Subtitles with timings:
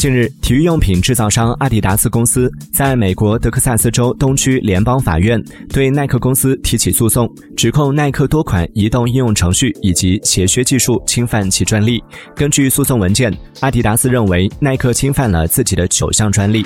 [0.00, 5.38] 近日体育用品制造商阿迪达斯公司在美国德克萨斯州东区联邦法院
[5.74, 12.02] 对耐克公司提起诉讼指控耐克多款移动应用程序以及鞋靴技术侵犯其专利。
[12.34, 16.64] 根据诉讼文件阿迪达斯认为耐克侵犯了自己的九项专利。